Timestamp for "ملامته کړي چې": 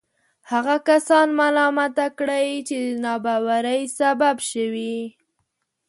1.39-2.75